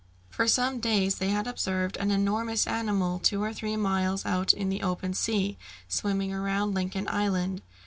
For 0.31 0.47
some 0.47 0.79
days 0.79 1.17
they 1.19 1.29
had 1.29 1.45
observed 1.45 1.95
an 1.97 2.09
enormous 2.09 2.65
animal 2.65 3.19
two 3.19 3.43
or 3.43 3.53
three 3.53 3.77
miles 3.77 4.25
out 4.25 4.51
in 4.51 4.69
the 4.69 4.81
open 4.81 5.13
sea 5.13 5.59
swimming 5.87 6.33
around 6.33 6.73
Lincoln 6.73 7.07
Island. 7.07 7.61